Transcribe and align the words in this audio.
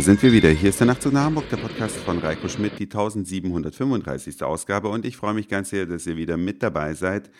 Sind 0.00 0.22
wir 0.22 0.32
wieder. 0.32 0.48
Hier 0.48 0.70
ist 0.70 0.80
der 0.80 0.86
Nachtzug 0.86 1.12
nach 1.12 1.24
Hamburg, 1.24 1.50
der 1.50 1.58
Podcast 1.58 1.94
von 1.96 2.20
Reiko 2.20 2.48
Schmidt, 2.48 2.78
die 2.78 2.84
1735. 2.84 4.42
Ausgabe. 4.42 4.88
Und 4.88 5.04
ich 5.04 5.18
freue 5.18 5.34
mich 5.34 5.46
ganz 5.46 5.68
sehr, 5.68 5.84
dass 5.84 6.06
ihr 6.06 6.16
wieder 6.16 6.38
mit 6.38 6.62
dabei 6.62 6.94
seid. 6.94 7.30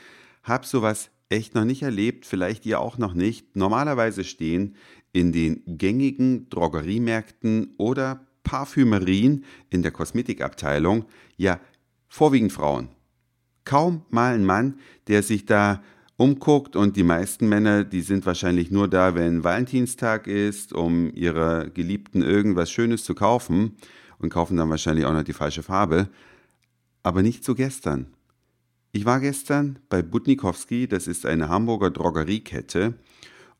Hab 0.42 0.66
sowas 0.66 1.10
echt 1.30 1.54
noch 1.54 1.64
nicht 1.64 1.80
erlebt, 1.80 2.26
vielleicht 2.26 2.66
ihr 2.66 2.78
auch 2.78 2.98
noch 2.98 3.14
nicht. 3.14 3.56
Normalerweise 3.56 4.24
stehen 4.24 4.76
in 5.12 5.32
den 5.32 5.62
gängigen 5.66 6.50
Drogeriemärkten 6.50 7.74
oder 7.78 8.26
Parfümerien 8.44 9.46
in 9.70 9.82
der 9.82 9.92
Kosmetikabteilung 9.92 11.06
ja 11.38 11.60
vorwiegend 12.08 12.52
Frauen. 12.52 12.90
Kaum 13.64 14.02
mal 14.10 14.34
ein 14.34 14.44
Mann, 14.44 14.78
der 15.08 15.22
sich 15.22 15.46
da 15.46 15.82
umguckt 16.20 16.76
und 16.76 16.98
die 16.98 17.02
meisten 17.02 17.48
Männer, 17.48 17.82
die 17.82 18.02
sind 18.02 18.26
wahrscheinlich 18.26 18.70
nur 18.70 18.88
da, 18.88 19.14
wenn 19.14 19.42
Valentinstag 19.42 20.26
ist, 20.26 20.74
um 20.74 21.10
ihrer 21.14 21.70
Geliebten 21.70 22.20
irgendwas 22.20 22.70
Schönes 22.70 23.04
zu 23.04 23.14
kaufen 23.14 23.76
und 24.18 24.28
kaufen 24.28 24.58
dann 24.58 24.68
wahrscheinlich 24.68 25.06
auch 25.06 25.14
noch 25.14 25.22
die 25.22 25.32
falsche 25.32 25.62
Farbe. 25.62 26.10
Aber 27.02 27.22
nicht 27.22 27.42
so 27.42 27.54
gestern. 27.54 28.04
Ich 28.92 29.06
war 29.06 29.18
gestern 29.18 29.78
bei 29.88 30.02
Butnikowski, 30.02 30.86
das 30.86 31.06
ist 31.06 31.24
eine 31.24 31.48
Hamburger 31.48 31.90
Drogeriekette, 31.90 32.92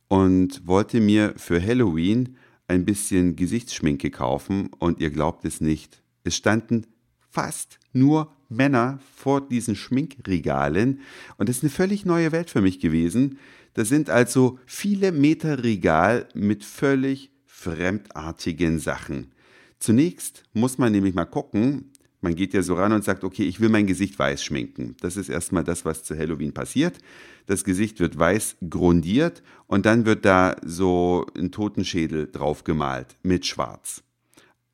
und 0.09 0.67
wollte 0.67 1.01
mir 1.01 1.33
für 1.37 1.63
Halloween 1.63 2.37
ein 2.69 2.85
bisschen 2.85 3.37
Gesichtsschminke 3.37 4.11
kaufen 4.11 4.69
und 4.79 5.01
ihr 5.01 5.11
glaubt 5.11 5.47
es 5.47 5.63
nicht. 5.63 6.03
Es 6.25 6.37
standen 6.37 6.87
fast 7.31 7.79
nur 7.95 8.31
Männer 8.51 8.99
vor 9.17 9.41
diesen 9.41 9.77
Schminkregalen 9.77 11.01
und 11.39 11.49
das 11.49 11.59
ist 11.59 11.63
eine 11.63 11.71
völlig 11.71 12.05
neue 12.05 12.33
Welt 12.33 12.51
für 12.51 12.61
mich 12.61 12.81
gewesen. 12.81 13.39
Das 13.75 13.89
sind 13.89 14.11
also 14.11 14.59
viele 14.67 15.13
Meter 15.13 15.63
Regal 15.63 16.29
mit 16.35 16.65
völlig 16.65 17.31
fremdartigen 17.47 18.79
Sachen. 18.79 19.33
Zunächst 19.79 20.43
muss 20.53 20.77
man 20.77 20.93
nämlich 20.93 21.15
mal 21.15 21.25
gucken, 21.25 21.91
man 22.21 22.35
geht 22.35 22.53
ja 22.53 22.63
so 22.63 22.75
ran 22.75 22.93
und 22.93 23.03
sagt, 23.03 23.25
okay, 23.25 23.45
ich 23.45 23.61
will 23.61 23.71
mein 23.71 23.87
Gesicht 23.87 24.19
weiß 24.19 24.45
schminken. 24.45 24.95
Das 25.01 25.17
ist 25.17 25.31
erstmal 25.31 25.65
das, 25.65 25.85
was 25.85 26.05
zu 26.05 26.17
Halloween 26.17 26.53
passiert. 26.53 26.99
Das 27.47 27.65
Gesicht 27.65 27.99
wird 27.99 28.19
weiß 28.19 28.57
grundiert 28.69 29.43
und 29.67 29.87
dann 29.87 30.05
wird 30.05 30.25
da 30.25 30.57
so 30.63 31.27
ein 31.37 31.51
Totenschädel 31.51 32.31
drauf 32.31 32.65
gemalt 32.65 33.17
mit 33.23 33.47
Schwarz. 33.47 34.03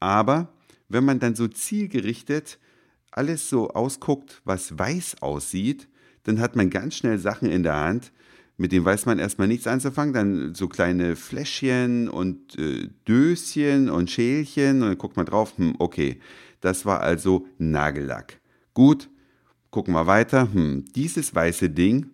Aber 0.00 0.52
wenn 0.88 1.04
man 1.04 1.20
dann 1.20 1.36
so 1.36 1.46
zielgerichtet 1.46 2.58
alles 3.10 3.48
so 3.48 3.70
ausguckt, 3.70 4.42
was 4.44 4.78
weiß 4.78 5.22
aussieht, 5.22 5.88
dann 6.24 6.40
hat 6.40 6.56
man 6.56 6.70
ganz 6.70 6.96
schnell 6.96 7.18
Sachen 7.18 7.50
in 7.50 7.62
der 7.62 7.76
Hand, 7.76 8.12
mit 8.56 8.72
denen 8.72 8.84
weiß 8.84 9.06
man 9.06 9.18
erstmal 9.18 9.48
nichts 9.48 9.66
anzufangen. 9.66 10.14
Dann 10.14 10.54
so 10.54 10.68
kleine 10.68 11.14
Fläschchen 11.14 12.08
und 12.08 12.58
äh, 12.58 12.88
Döschen 13.06 13.90
und 13.90 14.10
Schälchen 14.10 14.82
und 14.82 14.88
dann 14.88 14.98
guckt 14.98 15.16
man 15.16 15.26
drauf, 15.26 15.54
hm, 15.56 15.74
okay, 15.78 16.20
das 16.60 16.86
war 16.86 17.00
also 17.00 17.46
Nagellack. 17.58 18.40
Gut, 18.74 19.10
gucken 19.70 19.94
wir 19.94 20.06
weiter. 20.06 20.52
Hm, 20.52 20.84
dieses 20.94 21.34
weiße 21.34 21.70
Ding 21.70 22.10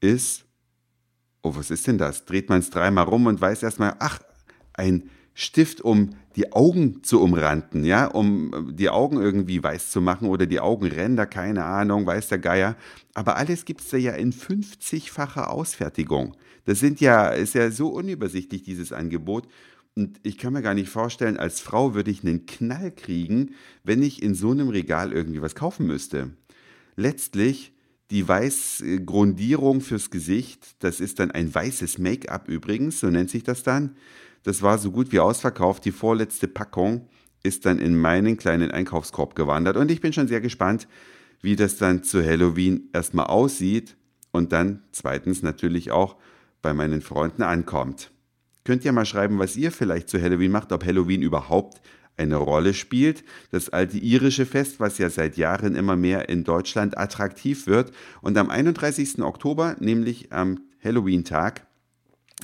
ist, 0.00 0.44
oh, 1.42 1.54
was 1.54 1.70
ist 1.70 1.86
denn 1.86 1.98
das? 1.98 2.24
Dreht 2.24 2.48
man 2.48 2.60
es 2.60 2.70
dreimal 2.70 3.04
rum 3.04 3.26
und 3.26 3.40
weiß 3.40 3.62
erstmal, 3.62 3.96
ach, 3.98 4.20
ein 4.74 5.10
Stift, 5.34 5.80
um 5.82 6.10
die 6.36 6.52
Augen 6.52 7.02
zu 7.02 7.20
umranden, 7.20 7.84
ja, 7.84 8.06
um 8.06 8.74
die 8.74 8.88
Augen 8.88 9.20
irgendwie 9.20 9.62
weiß 9.62 9.90
zu 9.90 10.00
machen 10.00 10.28
oder 10.28 10.46
die 10.46 10.60
Augenränder, 10.60 11.26
keine 11.26 11.64
Ahnung, 11.64 12.06
weiß 12.06 12.28
der 12.28 12.38
Geier. 12.38 12.76
Aber 13.14 13.36
alles 13.36 13.64
gibt 13.64 13.82
es 13.82 13.90
da 13.90 13.96
ja 13.96 14.12
in 14.12 14.32
50-facher 14.32 15.50
Ausfertigung. 15.50 16.36
Das 16.64 16.80
sind 16.80 17.00
ja, 17.00 17.28
ist 17.28 17.54
ja 17.54 17.70
so 17.70 17.88
unübersichtlich, 17.88 18.62
dieses 18.62 18.92
Angebot. 18.92 19.46
Und 19.94 20.20
ich 20.22 20.38
kann 20.38 20.54
mir 20.54 20.62
gar 20.62 20.74
nicht 20.74 20.88
vorstellen, 20.88 21.36
als 21.36 21.60
Frau 21.60 21.94
würde 21.94 22.10
ich 22.10 22.24
einen 22.24 22.46
Knall 22.46 22.92
kriegen, 22.92 23.54
wenn 23.84 24.02
ich 24.02 24.22
in 24.22 24.34
so 24.34 24.50
einem 24.50 24.68
Regal 24.68 25.12
irgendwie 25.12 25.42
was 25.42 25.54
kaufen 25.54 25.86
müsste. 25.86 26.30
Letztlich 26.96 27.72
die 28.10 28.26
Weißgrundierung 28.26 29.80
fürs 29.80 30.10
Gesicht, 30.10 30.76
das 30.80 31.00
ist 31.00 31.18
dann 31.18 31.30
ein 31.30 31.54
weißes 31.54 31.98
Make-up 31.98 32.48
übrigens, 32.48 33.00
so 33.00 33.08
nennt 33.08 33.30
sich 33.30 33.42
das 33.42 33.62
dann. 33.62 33.96
Das 34.42 34.62
war 34.62 34.78
so 34.78 34.90
gut 34.90 35.12
wie 35.12 35.20
ausverkauft. 35.20 35.84
Die 35.84 35.92
vorletzte 35.92 36.48
Packung 36.48 37.08
ist 37.42 37.66
dann 37.66 37.78
in 37.78 37.96
meinen 37.96 38.36
kleinen 38.36 38.70
Einkaufskorb 38.70 39.34
gewandert. 39.34 39.76
Und 39.76 39.90
ich 39.90 40.00
bin 40.00 40.12
schon 40.12 40.28
sehr 40.28 40.40
gespannt, 40.40 40.88
wie 41.40 41.56
das 41.56 41.76
dann 41.76 42.02
zu 42.04 42.24
Halloween 42.24 42.88
erstmal 42.92 43.26
aussieht 43.26 43.96
und 44.30 44.52
dann 44.52 44.82
zweitens 44.92 45.42
natürlich 45.42 45.90
auch 45.90 46.16
bei 46.62 46.72
meinen 46.72 47.02
Freunden 47.02 47.42
ankommt. 47.42 48.12
Könnt 48.64 48.84
ihr 48.84 48.92
mal 48.92 49.04
schreiben, 49.04 49.38
was 49.40 49.56
ihr 49.56 49.72
vielleicht 49.72 50.08
zu 50.08 50.22
Halloween 50.22 50.52
macht, 50.52 50.70
ob 50.70 50.84
Halloween 50.84 51.22
überhaupt 51.22 51.80
eine 52.16 52.36
Rolle 52.36 52.74
spielt. 52.74 53.24
Das 53.50 53.70
alte 53.70 53.98
irische 53.98 54.46
Fest, 54.46 54.78
was 54.78 54.98
ja 54.98 55.10
seit 55.10 55.36
Jahren 55.36 55.74
immer 55.74 55.96
mehr 55.96 56.28
in 56.28 56.44
Deutschland 56.44 56.96
attraktiv 56.96 57.66
wird. 57.66 57.92
Und 58.20 58.38
am 58.38 58.50
31. 58.50 59.20
Oktober, 59.22 59.76
nämlich 59.80 60.32
am 60.32 60.60
Halloween-Tag, 60.84 61.66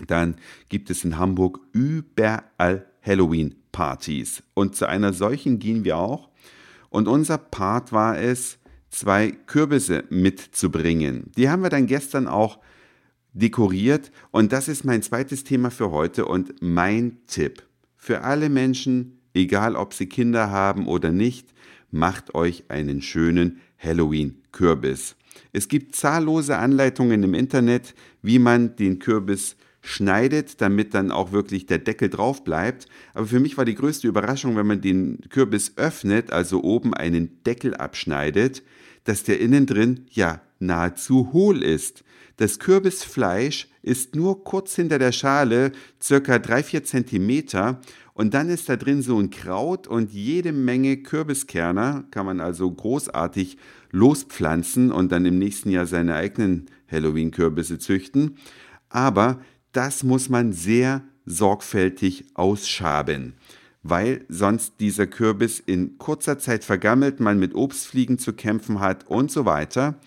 dann 0.07 0.37
gibt 0.69 0.91
es 0.91 1.05
in 1.05 1.19
Hamburg 1.19 1.61
überall 1.73 2.87
Halloween-Partys. 3.03 4.43
Und 4.55 4.77
zu 4.77 4.87
einer 4.87 5.13
solchen 5.13 5.59
gehen 5.59 5.85
wir 5.85 5.99
auch. 5.99 6.29
Und 6.91 7.09
unser 7.09 7.39
Part 7.39 7.93
war 7.93 8.19
es, 8.19 8.59
zwei 8.91 9.31
Kürbisse 9.31 10.05
mitzubringen. 10.11 11.31
Die 11.37 11.51
haben 11.51 11.63
wir 11.63 11.71
dann 11.71 11.87
gestern 11.87 12.27
auch 12.27 12.59
dekoriert. 13.33 14.11
Und 14.31 14.53
das 14.53 14.69
ist 14.69 14.85
mein 14.85 15.03
zweites 15.03 15.45
Thema 15.45 15.71
für 15.71 15.91
heute 15.91 16.27
und 16.27 16.55
mein 16.61 17.19
Tipp. 17.27 17.63
Für 17.97 18.23
alle 18.23 18.49
Menschen, 18.49 19.21
egal 19.35 19.77
ob 19.77 19.95
sie 19.95 20.07
Kinder 20.07 20.51
haben 20.51 20.87
oder 20.87 21.11
nicht, 21.11 21.53
macht 21.91 22.35
euch 22.35 22.65
einen 22.69 23.03
schönen 23.03 23.61
Halloween-Kürbis. 23.79 25.17
Es 25.53 25.69
gibt 25.69 25.95
zahllose 25.95 26.57
Anleitungen 26.57 27.23
im 27.23 27.35
Internet, 27.35 27.95
wie 28.23 28.39
man 28.39 28.77
den 28.77 28.99
Kürbis 28.99 29.57
schneidet, 29.81 30.61
damit 30.61 30.95
dann 30.95 31.11
auch 31.11 31.33
wirklich 31.33 31.67
der 31.67 31.79
Deckel 31.79 32.09
drauf 32.09 32.45
bleibt. 32.45 32.87
Aber 33.15 33.27
für 33.27 33.41
mich 33.41 33.57
war 33.57 33.65
die 33.65 33.75
größte 33.75 34.09
Überraschung, 34.09 34.57
wenn 34.57 34.67
man 34.67 34.81
den 34.81 35.21
Kürbis 35.31 35.73
öffnet, 35.77 36.33
also 36.33 36.63
oben 36.63 36.95
einen 36.95 37.43
Deckel 37.45 37.75
abschneidet, 37.75 38.63
dass 39.05 39.23
der 39.23 39.41
innen 39.41 39.67
drin 39.67 40.07
ja 40.11 40.41
nahezu 40.59 41.33
hohl 41.33 41.63
ist. 41.63 42.05
Das 42.37 42.59
Kürbisfleisch 42.59 43.69
ist 43.83 44.15
nur 44.15 44.45
kurz 44.45 44.77
hinter 44.77 44.99
der 44.99 45.13
Schale, 45.13 45.73
circa 46.01 46.37
3-4 46.37 46.85
Zentimeter, 46.85 47.81
und 48.19 48.35
dann 48.35 48.49
ist 48.49 48.69
da 48.69 48.75
drin 48.75 49.01
so 49.01 49.17
ein 49.17 49.31
Kraut 49.31 49.87
und 49.87 50.13
jede 50.13 50.51
Menge 50.51 50.97
Kürbiskerner, 50.97 52.03
kann 52.11 52.27
man 52.27 52.41
also 52.41 52.69
großartig 52.69 53.59
lospflanzen 53.93 54.91
und 54.91 55.13
dann 55.13 55.25
im 55.25 55.39
nächsten 55.39 55.71
Jahr 55.71 55.87
seine 55.87 56.17
eigenen 56.17 56.67
Halloween-Kürbisse 56.91 57.79
züchten. 57.79 58.37
Aber 58.89 59.41
das 59.73 60.03
muss 60.03 60.29
man 60.29 60.53
sehr 60.53 61.03
sorgfältig 61.25 62.27
ausschaben, 62.35 63.35
weil 63.83 64.25
sonst 64.29 64.81
dieser 64.81 65.07
Kürbis 65.07 65.61
in 65.61 65.99
kurzer 65.99 66.39
Zeit 66.39 66.65
vergammelt, 66.65 67.21
man 67.21 67.39
mit 67.39 67.55
Obstfliegen 67.55 68.19
zu 68.19 68.33
kämpfen 68.33 68.81
hat 68.81 69.07
und 69.07 69.31
so 69.31 69.45
weiter. 69.45 70.01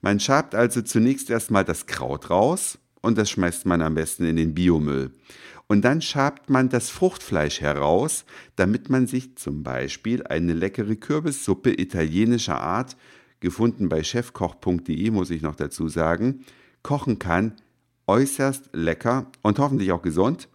Man 0.00 0.20
schabt 0.20 0.54
also 0.54 0.82
zunächst 0.82 1.30
erstmal 1.30 1.64
das 1.64 1.86
Kraut 1.86 2.30
raus 2.30 2.78
und 3.00 3.18
das 3.18 3.30
schmeißt 3.30 3.66
man 3.66 3.82
am 3.82 3.94
besten 3.94 4.24
in 4.24 4.36
den 4.36 4.54
Biomüll. 4.54 5.12
Und 5.68 5.84
dann 5.84 6.00
schabt 6.00 6.48
man 6.48 6.68
das 6.68 6.90
Fruchtfleisch 6.90 7.60
heraus, 7.60 8.24
damit 8.54 8.88
man 8.88 9.06
sich 9.06 9.36
zum 9.36 9.64
Beispiel 9.64 10.24
eine 10.24 10.52
leckere 10.52 10.94
Kürbissuppe 10.94 11.72
italienischer 11.80 12.60
Art, 12.60 12.96
gefunden 13.40 13.88
bei 13.88 14.02
chefkoch.de, 14.02 15.10
muss 15.10 15.30
ich 15.30 15.42
noch 15.42 15.56
dazu 15.56 15.88
sagen, 15.88 16.44
kochen 16.82 17.18
kann, 17.18 17.54
äußerst 18.06 18.70
lecker 18.72 19.30
und 19.42 19.58
hoffentlich 19.58 19.92
auch 19.92 20.02
gesund. 20.02 20.48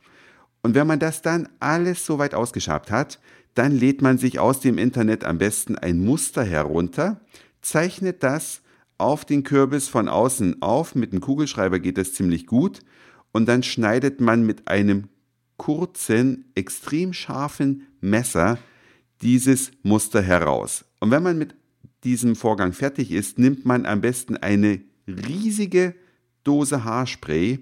Und 0.62 0.75
wenn 0.75 0.88
man 0.88 1.00
das 1.00 1.21
dann 1.21 1.50
alles 1.59 2.06
soweit 2.06 2.33
ausgeschabt 2.33 2.92
hat, 2.92 3.19
dann 3.53 3.71
lädt 3.71 4.01
man 4.01 4.18
sich 4.18 4.39
aus 4.39 4.59
dem 4.59 4.77
Internet 4.77 5.24
am 5.24 5.38
besten 5.38 5.77
ein 5.77 6.03
Muster 6.03 6.44
herunter, 6.44 7.21
zeichnet 7.62 8.24
das 8.24 8.62
auf 8.98 9.25
den 9.25 9.44
Kürbis 9.44 9.88
von 9.88 10.07
außen 10.07 10.62
auf, 10.62 10.95
mit 10.95 11.12
einem 11.12 11.21
Kugelschreiber 11.21 11.80
geht 11.80 11.98
das 11.98 12.13
ziemlich 12.13 12.45
gut, 12.45 12.80
und 13.31 13.48
dann 13.48 13.63
schneidet 13.63 14.21
man 14.21 14.45
mit 14.45 14.68
einem 14.68 15.07
kurzen, 15.57 16.51
extrem 16.56 17.13
scharfen 17.13 17.88
Messer 18.00 18.57
dieses 19.21 19.71
Muster 19.83 20.21
heraus. 20.21 20.86
Und 21.00 21.12
wenn 21.12 21.24
man 21.24 21.38
mit 21.38 21.56
diesem 22.03 22.36
Vorgang 22.36 22.74
fertig 22.74 23.12
ist, 23.12 23.38
nimmt 23.38 23.65
man 23.65 23.86
am 23.86 24.01
besten 24.01 24.38
eine 24.38 24.81
riesige 25.07 25.95
Dose 26.43 26.83
Haarspray 26.83 27.59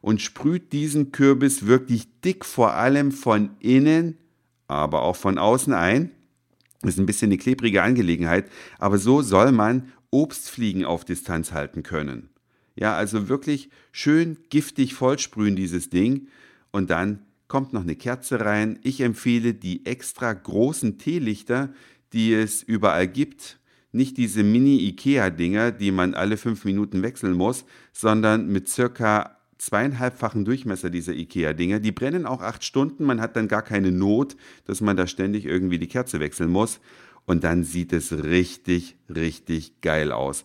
und 0.00 0.22
sprüht 0.22 0.72
diesen 0.72 1.12
Kürbis 1.12 1.66
wirklich 1.66 2.08
dick 2.20 2.44
vor 2.44 2.74
allem 2.74 3.12
von 3.12 3.50
innen, 3.60 4.16
aber 4.66 5.02
auch 5.02 5.16
von 5.16 5.38
außen 5.38 5.72
ein. 5.72 6.10
Das 6.82 6.90
ist 6.90 6.98
ein 6.98 7.06
bisschen 7.06 7.28
eine 7.28 7.38
klebrige 7.38 7.82
Angelegenheit, 7.82 8.50
aber 8.78 8.98
so 8.98 9.22
soll 9.22 9.52
man 9.52 9.92
Obstfliegen 10.10 10.84
auf 10.84 11.04
Distanz 11.04 11.52
halten 11.52 11.82
können. 11.82 12.30
Ja, 12.76 12.94
also 12.94 13.28
wirklich 13.28 13.70
schön 13.90 14.38
giftig 14.50 14.94
vollsprühen 14.94 15.56
dieses 15.56 15.90
Ding 15.90 16.28
und 16.70 16.90
dann 16.90 17.26
kommt 17.48 17.72
noch 17.72 17.82
eine 17.82 17.96
Kerze 17.96 18.40
rein. 18.40 18.78
Ich 18.84 19.00
empfehle 19.00 19.54
die 19.54 19.84
extra 19.84 20.32
großen 20.32 20.98
Teelichter, 20.98 21.72
die 22.12 22.32
es 22.32 22.62
überall 22.62 23.08
gibt. 23.08 23.57
Nicht 23.92 24.16
diese 24.18 24.42
Mini-IKEA-Dinger, 24.42 25.72
die 25.72 25.90
man 25.90 26.14
alle 26.14 26.36
fünf 26.36 26.64
Minuten 26.64 27.02
wechseln 27.02 27.32
muss, 27.32 27.64
sondern 27.92 28.48
mit 28.48 28.68
circa 28.68 29.38
zweieinhalbfachen 29.58 30.44
Durchmesser 30.44 30.90
dieser 30.90 31.14
IKEA-Dinger. 31.14 31.80
Die 31.80 31.92
brennen 31.92 32.26
auch 32.26 32.42
acht 32.42 32.64
Stunden. 32.64 33.04
Man 33.04 33.20
hat 33.20 33.36
dann 33.36 33.48
gar 33.48 33.62
keine 33.62 33.90
Not, 33.90 34.36
dass 34.66 34.80
man 34.80 34.96
da 34.96 35.06
ständig 35.06 35.46
irgendwie 35.46 35.78
die 35.78 35.88
Kerze 35.88 36.20
wechseln 36.20 36.50
muss. 36.50 36.80
Und 37.26 37.44
dann 37.44 37.64
sieht 37.64 37.92
es 37.92 38.24
richtig, 38.24 38.96
richtig 39.14 39.80
geil 39.80 40.12
aus. 40.12 40.44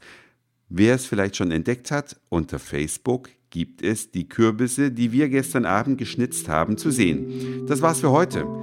Wer 0.70 0.96
es 0.96 1.06
vielleicht 1.06 1.36
schon 1.36 1.52
entdeckt 1.52 1.92
hat, 1.92 2.20
unter 2.30 2.60
Facebook 2.60 3.30
gibt 3.52 3.84
es 3.84 4.10
die 4.10 4.28
Kürbisse, 4.28 4.90
die 4.92 5.12
wir 5.12 5.30
gestern 5.30 5.66
Abend 5.66 6.00
geschnitzt 6.00 6.50
haben, 6.50 6.78
zu 6.78 6.90
sehen. 6.90 7.68
Das 7.68 7.82
war's 7.82 8.00
für 8.00 8.10
heute. 8.10 8.63